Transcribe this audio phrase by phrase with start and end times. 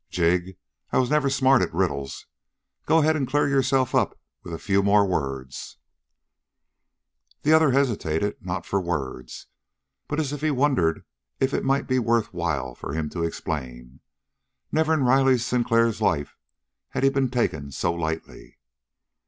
[0.09, 0.57] "Jig,
[0.91, 2.25] I was never smart at riddles.
[2.87, 5.77] Go ahead and clear yourself up with a few more words."
[7.43, 9.45] The other hesitated not for words,
[10.07, 11.05] but as if he wondered
[11.39, 13.99] if it might be worth while for him to explain.
[14.71, 16.35] Never in Riley Sinclair's life
[16.89, 18.57] had he been taken so lightly.